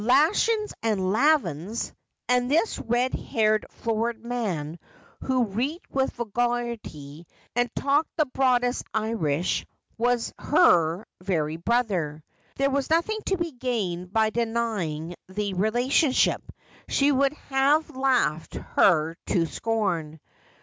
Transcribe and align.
'Lashins 0.03 0.73
and 0.81 0.99
lavins!' 1.13 1.93
and 2.27 2.49
this 2.49 2.79
red 2.79 3.13
haired, 3.13 3.67
florid 3.69 4.25
man, 4.25 4.79
who 5.19 5.43
reeked 5.45 5.91
with 5.91 6.09
vulgarity, 6.13 7.27
and 7.55 7.69
talked 7.75 8.09
the 8.17 8.25
broadest 8.25 8.83
Irish, 8.95 9.63
was 9.99 10.33
her 10.39 11.05
very 11.21 11.57
brother. 11.57 12.23
There 12.55 12.71
was 12.71 12.89
nothing 12.89 13.19
to 13.27 13.37
be 13.37 13.51
gained 13.51 14.11
by 14.11 14.31
denying 14.31 15.13
the 15.29 15.53
relationship; 15.53 16.41
he 16.87 17.11
would 17.11 17.33
have 17.51 17.95
laughed 17.95 18.55
her 18.55 19.15
to 19.27 19.45
scorn. 19.45 20.19